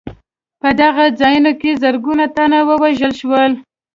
په 0.61 0.69
دغو 0.79 1.05
ځایونو 1.19 1.51
کې 1.61 1.79
زرګونه 1.83 2.25
تنه 2.35 2.59
ووژل 2.67 3.11
شول. 3.19 3.51